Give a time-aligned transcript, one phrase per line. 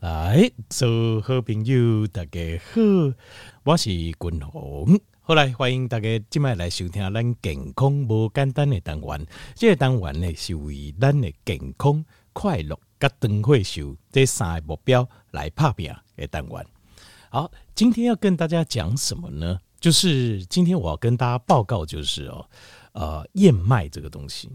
[0.00, 2.40] 来，所有好朋友大家
[2.72, 2.80] 好，
[3.64, 5.00] 我是君鸿。
[5.22, 9.26] 后来欢迎大家今麦来收听咱健康无简单的单元。
[9.56, 16.64] 这个单元呢是为咱的健康、快乐、甲长岁寿这三个目标来拍拼的单元。
[17.30, 19.58] 好，今天要跟大家讲什么呢？
[19.80, 22.48] 就是今天我要跟大家报告，就是哦，
[22.92, 24.48] 呃，燕麦这个东西。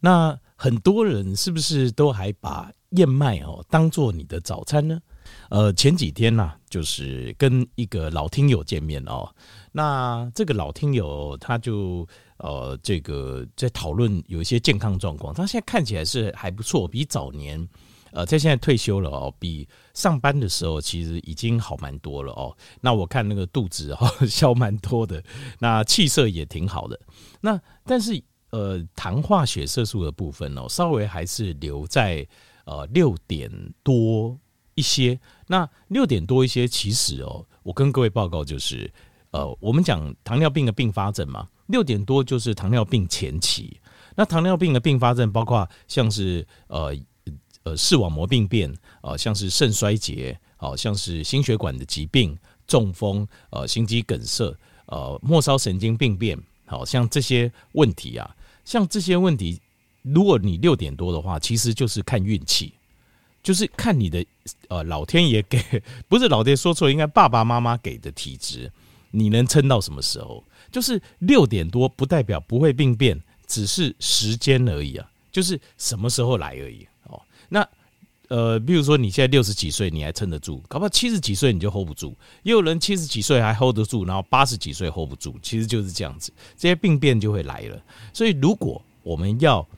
[0.00, 5.00] 那很多人是不是都还把燕麦哦当做你的早餐呢？
[5.48, 9.28] 呃，前几天呢、就是跟一个老听友见面哦。
[9.70, 12.06] 那这个老听友他就
[12.38, 17.66] 呃这个在讨论有一些健康状况，他现在看起来是还不错，比早年
[18.12, 22.56] 呃在现在退休了哦，比上班的时候其实已经好蛮多了哦。
[22.80, 25.22] 那我看那个肚子哈消蛮多的，
[25.58, 26.98] 那气色也挺好的。
[27.40, 28.22] 那但是。
[28.52, 32.28] 呃，糖化血色素的部分哦，稍微还是留在
[32.64, 33.50] 呃六点
[33.82, 34.38] 多
[34.74, 35.18] 一些。
[35.46, 38.90] 那六点多一些，其实哦，我跟各位报告就是，
[39.30, 43.78] 呃，我们讲糖尿病的并发症嘛，六点多就是糖尿病前期。
[44.14, 46.94] 那糖尿病的并发症包括像是呃
[47.62, 48.72] 呃视网膜病变，
[49.02, 54.54] 呃像是肾衰竭，好像是心血管的疾病、中风、呃心肌梗塞、
[54.86, 58.36] 呃末梢神经病变，好像这些问题啊。
[58.64, 59.60] 像这些问题，
[60.02, 62.74] 如果你六点多的话，其实就是看运气，
[63.42, 64.24] 就是看你的
[64.68, 65.60] 呃老天爷给，
[66.08, 68.70] 不是老天爷说错，应该爸爸妈妈给的体质，
[69.10, 70.42] 你能撑到什么时候？
[70.70, 77.20] 就是六点多不代表不会病变，只是时间而已啊，就是什么时候来而已哦。
[77.48, 77.68] 那
[78.28, 87.78] 呃，比如说你现在六十几岁，你还撑得住，搞不好七十几岁你就 hold 不住，也有人七十几岁还 hold 得住，然后八十几岁 hold 不住，其实就是这样子，这些病变就会来了。
[88.14, 89.68] 所以如果我们要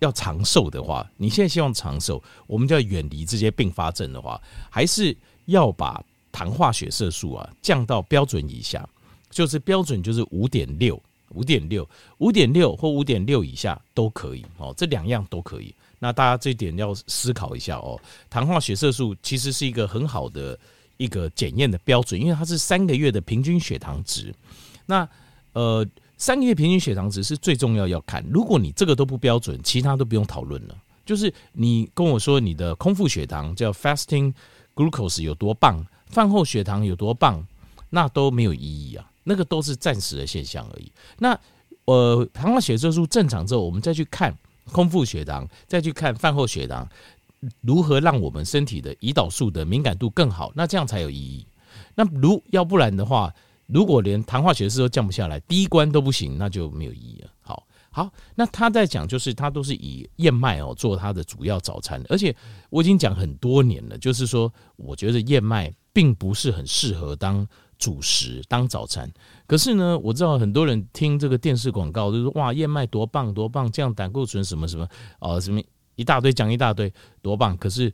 [0.00, 8.86] 要长寿的话，你现在希望长寿，我们就要远离这些并发症的话，还是要把糖化血色素啊降到标准以下，
[9.30, 15.74] 就是标准就是五点六，五点六，五点六或五点六以下都可以哦，这两样都可以。
[15.98, 18.00] 那大家这一点要思考一下哦。
[18.30, 20.58] 糖化血色素其实是一个很好的
[20.96, 24.34] 一个检验的标准，因为它是三个月的平均血糖值。
[24.86, 25.06] 那
[25.52, 25.86] 呃，
[26.20, 28.22] 三个月平均血糖值是最重要要看。
[28.30, 30.76] 如果你这个都不标准，其他都不用讨论了。
[31.06, 34.32] 就是你跟我说你的空腹血糖叫 fasting
[34.74, 37.42] glucose 有多棒，饭后血糖有多棒，
[37.88, 39.10] 那都没有意义啊。
[39.24, 40.92] 那个都是暂时的现象而已。
[41.18, 41.36] 那
[41.86, 44.36] 呃，糖化血色素正常之后，我们再去看。
[44.70, 46.88] 空腹血糖，再去看饭后血糖，
[47.62, 50.52] 如何让我们身体的胰岛素的敏感度更好？
[50.54, 51.44] 那这样才有意义。
[51.96, 53.34] 那如要不然的话，
[53.72, 57.30] 如果连糖化血色素都降不下来，第一关都不行，那就没有意义了。
[57.40, 62.34] 好，好，那他在讲，就是他都是以燕麦哦做他的主要早餐，而且
[62.68, 67.46] 我已经讲很多年了，就是说，我觉得燕麦并不是很适合当。
[67.80, 69.10] 主食当早餐，
[69.46, 74.86] 可是呢，我知道很多人听这个电视广告，就说哇，燕麦多棒多棒，降胆固醇什么什么
[75.18, 75.58] 哦，什么
[75.94, 76.92] 一大堆讲一大堆
[77.22, 77.56] 多棒。
[77.56, 77.90] 可是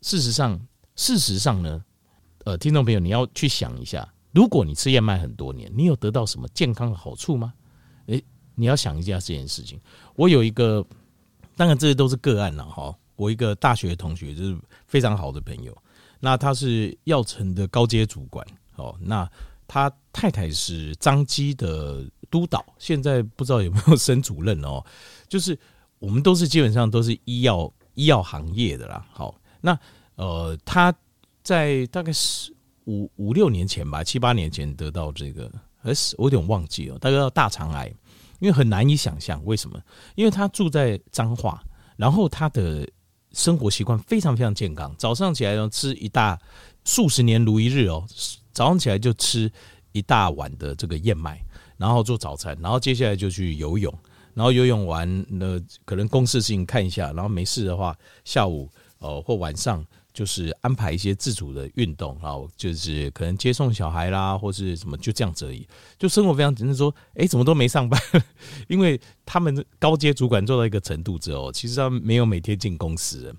[0.00, 0.58] 事实上，
[0.94, 1.84] 事实上呢，
[2.46, 7.54] 呃，听众朋友你要去想一下，如果你吃燕麦很多年，你有得到什么健康的好处吗？
[8.08, 8.22] 诶，
[8.54, 9.80] 你要想一下这件事情。
[10.14, 10.86] 我有一个，
[11.56, 12.94] 当然这些都是个案了哈。
[13.14, 14.54] 我一个大学同学就是
[14.86, 15.74] 非常好的朋友，
[16.20, 18.46] 那他是药城的高阶主管。
[18.74, 19.26] 哦，那
[19.66, 24.84] 他太太是张基的督导，现在不知道有没有升主任哦。
[25.28, 25.58] 就是
[25.98, 29.02] 我们都是基本上都是医药医药行业的啦。
[29.10, 29.78] 好，那
[30.16, 30.94] 呃，他
[31.42, 32.54] 在大概是
[32.86, 35.50] 五五六年前吧，七八年前得到这个，
[35.82, 37.86] 呃，我有点忘记了，大概到大肠癌，
[38.40, 39.80] 因为很难以想象为什么，
[40.14, 41.62] 因为他住在彰化，
[41.96, 42.88] 然后他的
[43.32, 46.38] 生活习惯非常非常健康，早上起来要吃一大
[46.84, 48.04] 数十年如一日哦。
[48.52, 49.52] 早上起来就吃
[49.92, 51.38] 一大碗的这个燕麦，
[51.76, 53.92] 然后做早餐，然后接下来就去游泳，
[54.32, 59.84] 然后游泳完呢，可能公事事情看一下，然后没事的话，下午哦或晚上
[60.16, 65.68] 就是安排一些自主的运动，然后就是可能接送小孩啦，或是什么就这样子而已，
[65.98, 66.74] 就生活非常简单。
[66.74, 68.00] 说，哎，怎么都没上班？
[68.66, 73.30] 因为他们高阶主管做到一个程度之后，其实他没有每天进公司。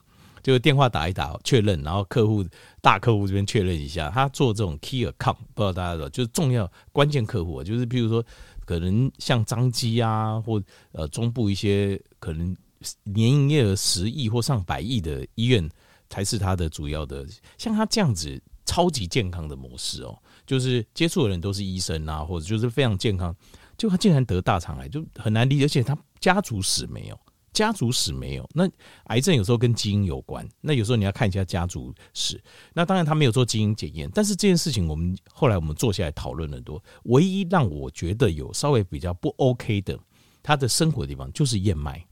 [0.44, 2.46] 就电话打一打确认，然后客户
[2.80, 8.24] 大客户这边确认一下，他做这种 key account，不知道大家知道，就是重要关键客户，就是譬如说
[8.66, 10.62] 可能像张基啊，或
[10.94, 12.56] 呃中部一些可能
[13.04, 15.70] 年营业额十亿或上百亿的医院，
[16.10, 17.26] 才是他的主要的。
[17.58, 23.36] 像他这样子超级健康的模式哦，就是接触的人都是医生啊，或者就是非常健康，
[23.78, 27.20] 就他竟然得大肠癌，就很难理解，而且他家族史没有。
[27.54, 28.48] 家族史没有。
[28.54, 28.70] 那
[29.06, 32.40] 癌症有时候跟基因有关，那有时候你要看一下家族史。
[32.72, 36.84] 那当然他没有做基因检验，但是这件事情我们后来我们坐下来讨论很多。
[37.06, 39.98] 唯一让我觉得有稍微比较不 OK 的，
[40.44, 42.06] 他的生活的地方就是燕麦，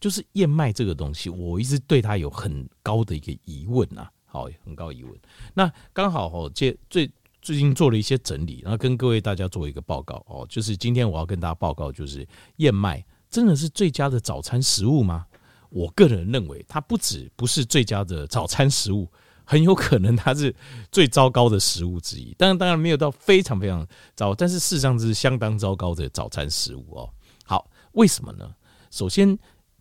[0.00, 5.14] 就是燕麦这个东西，我一直对它有很高的一个疑问啊，好，很高疑问。
[5.54, 7.10] 那刚好哦，这最。
[7.40, 15.24] 最近做了一些整理，然后跟各位大家做一个报告哦，就是今天我要跟大家报告，就是燕麦真的是最佳的早餐食物吗？
[15.70, 19.08] 我个人认为，它不止不是最佳的早餐食物，
[19.44, 20.54] 很有可能它是
[20.90, 22.34] 最糟糕的食物之一。
[22.36, 23.86] 当然，当然没有到非常非常
[24.16, 27.08] 糟，但是事实上是相当糟糕的早餐食物哦。
[27.44, 28.52] 好，为什么呢？
[28.90, 29.38] 首先，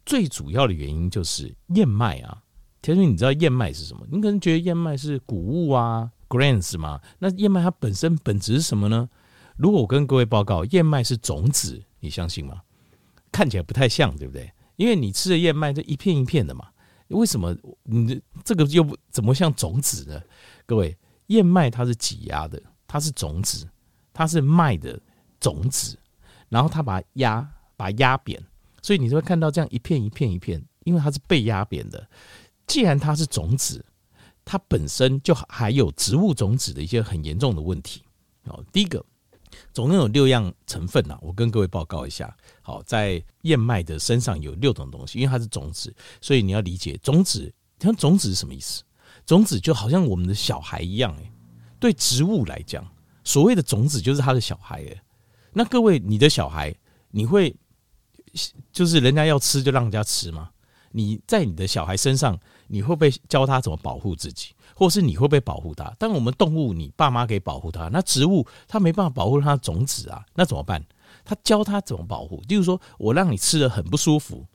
[0.08, 2.42] 最主要的原因就是燕麦啊。
[2.82, 4.08] 其实你知道燕麦是什么？
[4.10, 6.10] 你可能觉得燕麦是谷物啊。
[6.30, 9.10] Grains 嘛，那燕麦它本身本质是什么呢？
[9.56, 12.62] 如果我跟各位报告，燕麦是种子，你相信吗？
[13.32, 14.52] 看起来不太像，对不对？
[14.76, 16.68] 因为你吃的燕麦这一片一片的嘛，
[17.08, 20.22] 为什么你这个又不怎么像种子呢？
[20.66, 23.66] 各位，燕麦它是挤压的，它是种子，
[24.14, 25.00] 它是麦的
[25.40, 25.98] 种子，
[26.50, 28.42] 然后它把它压，把它压扁，
[28.82, 32.08] 所以你就会看到这样一片一片一片，因为它是被压扁的。
[32.66, 33.84] 既然它是种子。
[34.50, 38.02] 它本身就还有植物种子的一些很严重的问题。
[38.46, 39.06] 哦，第一个，
[39.74, 42.34] 总共有六样成分呐，我跟各位报告一下。
[42.62, 47.54] 好，在燕麦的身上有六种东西，因为它是种子，所以你要理解种子。
[47.78, 48.84] 它种子是什么意思？
[49.26, 51.30] 种子就好像我们的小孩一样，哎，
[51.78, 52.90] 对植物来讲，
[53.26, 55.04] 所谓的种子就是他的小孩，哎。
[55.52, 56.74] 那各位，你的小孩，
[57.12, 57.54] 你会
[58.72, 60.50] 就是人家要吃就让人家吃吗？
[60.92, 62.40] 你在你的小孩身上。
[62.70, 65.96] 你会不会教他怎么保护自己，或是你会不会保护他？
[65.98, 70.86] 但我们动物，你爸妈可以保护他，那植物他没办法保护它的种子啊，那怎么办？
[71.24, 74.46] 他教他怎么保护，就是说我让你吃得很不舒服，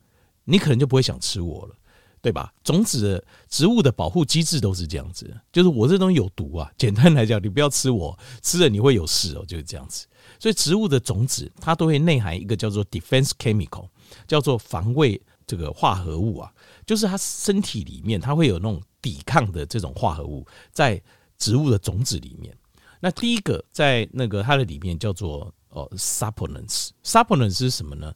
[0.45, 1.75] 你可能就不会想吃我了，
[2.21, 2.53] 对吧？
[2.63, 10.07] 种子的植物的保护机制都是这样子，就是我这东西有毒啊，简单来讲，你不要吃我，吃了你会有事哦，就是这样子。
[10.43, 13.89] 所以植物的种子它都会内含一个叫做 defense chemical，
[14.27, 16.53] 叫做防卫这个化合物啊。
[16.85, 21.01] 就是它身体里面，它会有那种抵抗的这种化合物在
[21.39, 22.53] 植物的种子里面。
[22.99, 28.13] 那第一个在那个它的里面叫做哦 saponins，saponins 是什么呢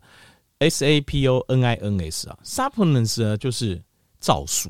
[0.58, 3.80] ？S A P O N I N S 啊，saponins 呢就是
[4.18, 4.68] 皂素。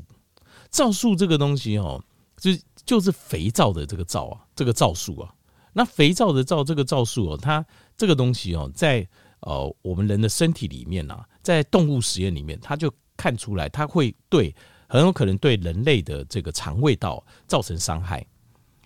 [0.69, 1.99] 皂素这个东西哦，
[2.39, 2.51] 就
[2.85, 5.33] 就是肥皂的这个皂啊，这个皂素啊。
[5.77, 7.63] 那肥皂的皂这个皂素哦，它
[7.95, 9.07] 这个东西哦，在
[9.41, 14.55] 呃我们人的身体里面啊，在动物实验里面，它就看出来，它会对
[14.89, 18.25] 很有可能对人类的这个肠胃道造成伤害，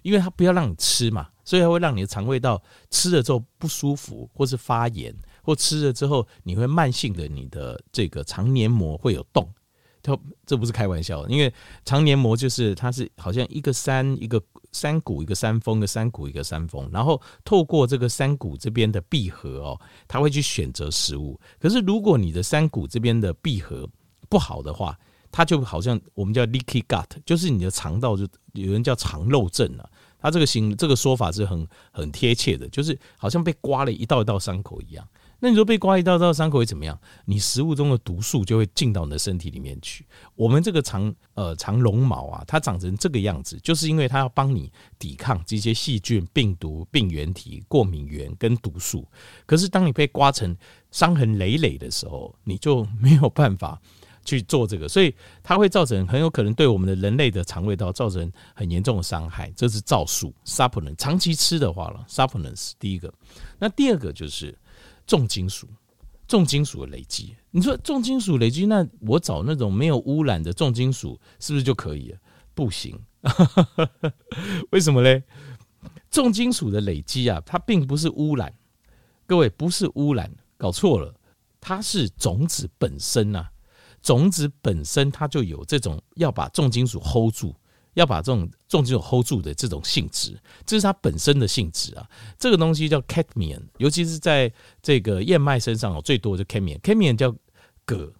[0.02, 9.50] 因为它不要让你吃嘛，所以它会让你的肠胃道吃了之后不舒服，或是发炎，或吃了之后你会慢性的你的这个肠黏膜会有洞。
[10.04, 11.54] 它这不是开玩笑，因为
[11.86, 21.40] 肠黏膜就是它是好像一个山一个山谷一个山峰，一个山谷一个山峰，然后透过这个山谷这边的闭合哦，它会去选择食物。
[21.60, 23.88] 可是如果你的山谷这边的闭合，
[24.30, 24.98] 不好的话，
[25.32, 29.90] 它就好像我们叫 leaky gut，就是你的肠道就有人叫肠漏症了。
[30.20, 35.08] 它这个形这个说法是很很贴切的，就是好像被刮了一道一道伤口一样。
[35.42, 36.98] 那你说被刮一道道伤口会怎么样？
[37.26, 40.06] 你食物中的毒素就会进到你的身体里面去。
[40.36, 49.06] 我们这个肠呃肠绒毛啊，它长成这个样子，就是因为它要帮你抵抗这些细菌、病毒、病原体、过敏原跟毒素。
[49.46, 50.56] 可是当你被刮成
[50.92, 53.82] 伤痕累累的时候，你就没有办法。
[54.24, 59.52] 去做这个，所以它会造成很有可能对我们的人类的肠胃道造成很严重的伤害。
[59.56, 62.74] 这是皂素 supplement，长期吃的话了 supplements。
[62.78, 63.12] 第一个，
[63.58, 64.56] 那第二个就是
[65.06, 65.68] 重金属，
[66.28, 67.36] 重金属的累积。
[67.52, 72.16] 你说重金属累积，那我找那种没有污染的重金属是不是就可以？
[72.54, 73.00] 不行，
[74.72, 75.24] 为什么嘞？
[76.10, 78.54] 重金属的累积啊，它并不是污染，
[79.26, 81.14] 各位不是污染，搞错了，
[81.60, 83.50] 它是种子本身啊。
[84.02, 87.56] 种子本身它就有这种要把重金属 hold 住，
[87.94, 92.10] 要把这种重金属 hold 住的这种性质，这是它本身的性质啊。
[92.38, 97.30] 这个东西叫 cadmium，尤其是在这个燕麦身上哦，最多就 cadmium，cadmium 叫
[97.86, 98.12] 铬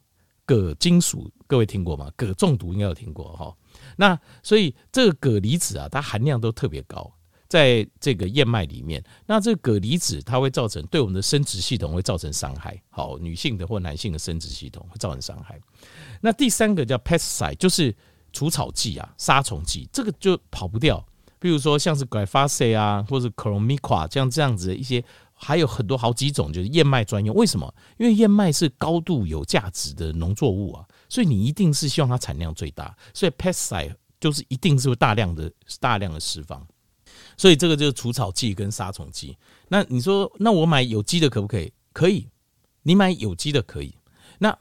[0.46, 2.12] 铬金属，各位听过吗？
[2.18, 3.56] 铬中毒应该有听过哈。
[3.96, 7.12] 那所以这个铬离子啊，它含量都特别高。
[7.48, 12.82] 在这个燕麦里面，那这个铬离子它会造成对我们的生殖系统会造成伤害。
[12.90, 15.60] 好，女性的或男性的生殖系统会造成伤害。
[16.22, 17.94] 那第三个叫 pesticide，就是
[18.34, 21.06] 除草剂啊，杀虫剂，这个就跑不掉。
[21.40, 27.36] 比如说像是 glyphosate 啊，或者 chlormiqua 这样这样子的一些还有很多好几种，就是燕麦专用。
[27.36, 27.74] 为什么？
[27.98, 32.96] 因为燕麦是高度有价值的农作物啊，所以你一定是希望它产量最大。
[33.14, 36.64] 所以 pesticide 就是一定是大量的、大量的释放。
[37.36, 39.36] 所以这个就是除草剂跟杀虫剂。
[39.68, 41.74] 那你说，那我买有机的可不可以？
[41.92, 42.30] 可以，
[42.84, 43.96] 你买有机的可以。
[44.38, 44.56] 那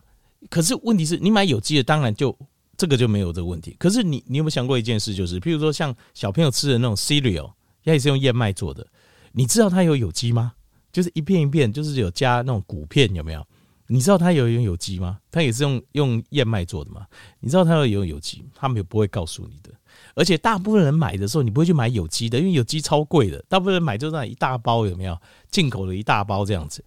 [0.49, 2.35] 可是问题是你买有机的，当然就
[2.81, 3.77] 这个就没有这个问题。
[3.79, 7.53] 可是你你有没有想过一件事，就是譬如说像小朋友吃的那种 cereal，
[7.85, 8.87] 它也是用燕麦做的。
[9.33, 10.55] 你知道它有有机吗？
[10.91, 13.47] 就是一片一片，就是有加那种谷片，有没有？
[13.87, 15.19] 你知道它有用有机吗？
[15.31, 17.07] 它也是用用燕麦做的吗？
[17.41, 18.43] 你知道它有用有机？
[18.55, 19.71] 他们也不会告诉你的。
[20.15, 23.45] 而且大部分人买的时候，你不会去买有机的，因为有机超贵的。
[23.47, 25.21] 大部分人买就那一大包，有没有？
[25.51, 26.83] 进口的一大包这样子，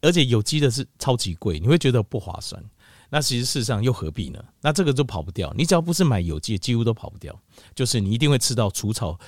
[0.00, 2.62] 而且有机的是超级贵，你会觉得不划算。
[3.10, 4.38] 那其实事实上又何必呢？
[4.60, 5.50] 那这个就跑不掉。
[5.56, 7.34] 你只要不是买有机，几乎都跑不掉。
[7.74, 9.18] 就是你一定会吃到除草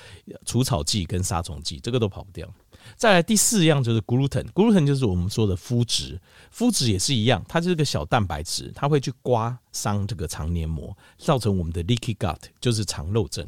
[0.45, 2.47] 除草剂跟杀虫剂，这个都跑不掉。
[2.95, 6.19] 再来第四样就是 gluten，gluten 就是我们说的麸质，
[6.55, 13.47] 麸质也是一样，它就是个小蛋白质，它会去刮伤这个肠黏膜，造成我们的 leaky gut，就是肠漏症。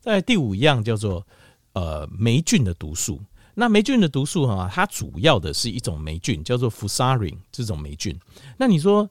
[0.00, 1.24] 再来第五样叫做
[1.74, 3.20] 呃霉菌的毒素，
[3.54, 8.18] 那霉菌的毒素哈，它主要的是一种霉菌，叫做 fusarin 这种霉菌。
[8.56, 9.08] 那你说？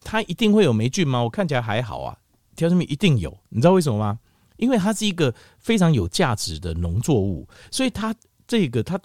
[0.00, 1.22] 它一定会有霉菌吗？
[1.22, 2.16] 我看起来还好啊。
[2.56, 4.20] 条上面一定有，你知道为什么吗？
[4.58, 8.14] 因为它是一个非常有价值的农作物，所以它
[8.46, 8.96] 这个它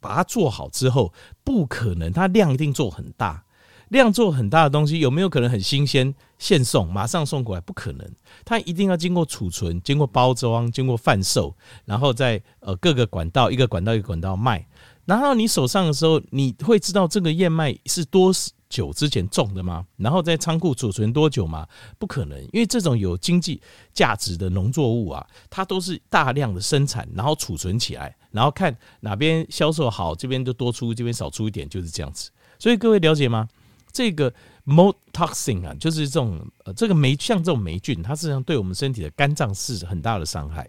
[0.00, 3.44] 把它做好之后，不可能它量一定做很大，
[3.90, 7.60] 量做很大的东西有没有可能很新鲜现送马上送过来？
[7.60, 8.10] 不可能，
[8.44, 14.66] 它一定要经过储存、经过包装、经过贩售，然后在呃各个管道一个管道一个管道卖，
[15.04, 18.32] 拿到你手上的时候，你会知道这个燕麦是多。
[18.68, 19.86] 久之前种的吗？
[19.96, 21.66] 然后在仓库储存多久吗？
[21.98, 23.60] 不可能，因为这种有经济
[23.94, 32.30] 价值的农作物啊，它都是大量的生产，然后储存起来，然后看哪边销售好，这边就多出，这边少出一点，就是这样子。
[32.58, 33.48] 所以各位了解吗？
[33.90, 34.32] 这个
[34.66, 40.68] mold toxin 啊，就是这种呃，这个霉像这种霉菌，它实际上对我们身体的肝脏是很大的伤害。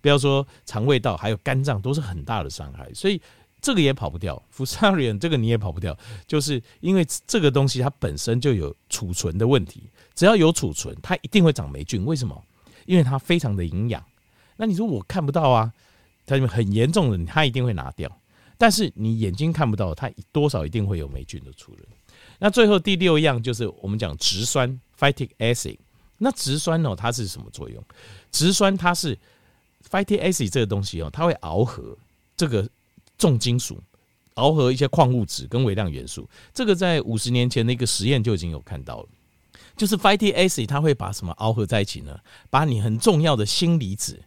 [0.00, 2.88] 不要说肠胃道，还有肝脏都是很大的伤害。
[2.94, 3.20] 所以。
[3.60, 9.82] 这个也跑不掉，Fusarium 这个你也跑不掉，就是因为这个东西它本身就有储存的问题，
[10.14, 12.04] 只要有储存，它一定会长霉菌。
[12.04, 12.42] 为什么？
[12.86, 14.02] 因为它非常的营养。
[14.56, 15.72] 那你说我看不到啊？
[16.26, 18.10] 它很严重的，它一定会拿掉。
[18.56, 21.84] 但是你眼睛看不到，它多少一定会有霉菌的出现。
[22.38, 25.76] 那最后第六样就是我们讲植酸 （phytic acid）。
[26.18, 27.82] 那植酸哦，它是什么作用？
[28.30, 29.18] 植酸它是
[29.90, 31.96] phytic acid 这个东西哦，它会螯合
[32.36, 32.68] 这个。
[33.20, 33.78] 重金属
[34.34, 39.08] 螯合一些矿物质跟微量元素，这个在五十年前的一个实验就已经有看到了。
[39.76, 42.18] 就是 phytase，它会把什么螯合在一起呢？
[42.48, 44.18] 把你很重要的锌离子、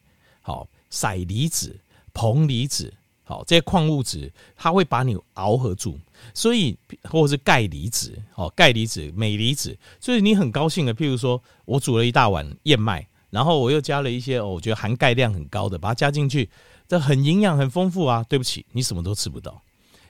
[0.41, 1.75] 好硒离子、
[2.13, 5.99] 硼离子、好这些矿物质，它会把你螯合住。
[6.33, 16.49] 所以或者是钙离子、好钙离子、镁离子，所以你很高兴的，譬如说我煮了一大碗燕麦，然后我又加了一些我觉得含钙量很高的，把它加进去。
[16.87, 18.23] 这很营养，很丰富啊！
[18.29, 19.61] 对不起，你什么都吃不到，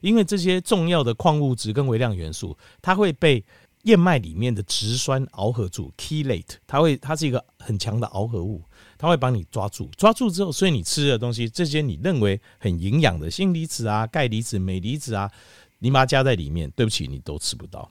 [0.02, 3.44] 因为这些重要的矿物质跟微量元素，它会被
[3.84, 8.62] 燕麦里面的植酸螯合住 （chelate），它会，它是一个很强的螯合物，
[8.98, 15.30] 它会把你抓住，抓住之后，所以你吃的东西，这些你认为很营养的锌离子啊、钙离子、镁离子啊，
[15.80, 17.90] 你把它加在里面，对不起，你都吃不到。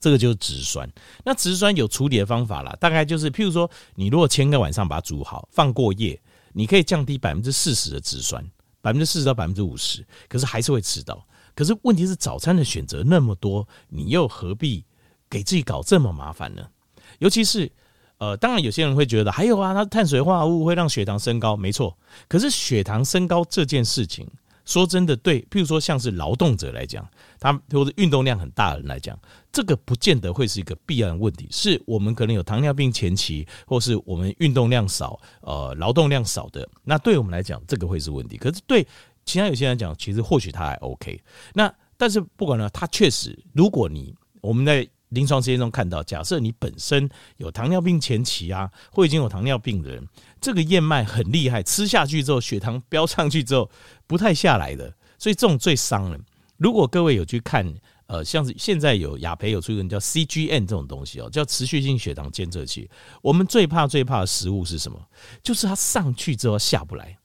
[0.00, 0.88] 这个就是植酸。
[1.24, 6.20] 那植酸有处理的方法啦，大概就是，譬如说，你如果前个晚上把它煮好，放过夜。
[6.58, 8.44] 你可以降低百分之四十的脂酸，
[8.80, 11.24] 百分之四十到百分之五十，可是还是会吃到。
[11.54, 14.84] 可是问题是早餐的选择那么多，你又何必
[15.30, 16.66] 给自己搞这么麻烦呢？
[17.20, 17.70] 尤其是，
[18.16, 21.96] 呃，当然有些人会觉得还有啊，那碳水化合物会让血糖升高，没错。
[22.26, 24.28] 可是血糖升高这件事情。
[24.68, 27.08] 说真的，对，譬如说像是劳动者来讲，
[27.40, 29.18] 他或者运动量很大的人来讲，
[29.50, 31.48] 这个不见得会是一个必然问题。
[31.50, 38.36] 是我们可能有糖尿病前期，或是我们运动量少，呃，劳动量少的，那对我们来讲，这个会是问题。
[38.36, 38.86] 可是对
[39.24, 41.18] 其他有些人讲，其实或许他还 OK。
[41.54, 44.86] 那但是不管呢，他确实，如果你我们在。
[45.10, 50.06] 临床实验中看到，假设你本身有糖尿病前期啊，或已经有糖尿病的人，
[50.40, 53.70] 这个燕麦很厉害，吃下去之后血糖飙上去之后
[54.06, 56.22] 不太下来的，所以这种最伤人。
[56.56, 57.72] 如果各位有去看，
[58.06, 62.90] 呃，像是现在有雅培有出一个叫 CGN 这种东西哦，叫持续性血糖监测器。
[63.22, 64.98] 我们最怕最怕的食物是什么？
[65.42, 67.16] 就是它上去之后下不来，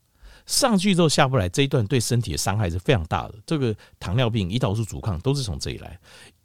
[0.46, 3.36] 上去之后下不来，这一段对身体的伤害是非常大的。
[3.46, 5.98] 这个糖尿病、胰岛素阻抗都是从这里来。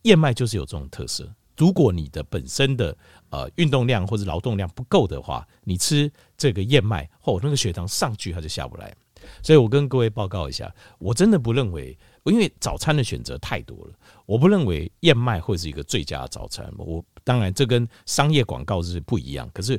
[0.09, 1.31] 燕麦就是有这种特色。
[1.57, 2.97] 如果你的本身的
[3.31, 8.95] 呃运动量或者劳动量不够的话，你吃这个燕麦后，那个血糖上去它就下不来。
[9.43, 13.93] 所以我跟各位报告一下，我真的不认为因为早餐的选择太多了，
[14.25, 16.73] 我不认为燕麦会是一个最佳的早餐。
[16.79, 19.79] 我当然这跟商业广告是不一样，可是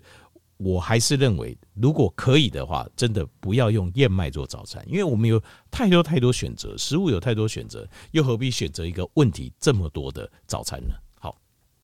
[0.59, 10.93] 我还是认为，如果可以的话，真的不要用燕麦做早餐，因为我们有太多太多选择，食物有太多选择，又何必选择一个问题这么多的早餐呢？